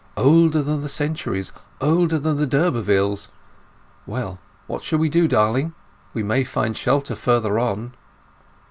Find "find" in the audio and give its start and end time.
6.43-6.75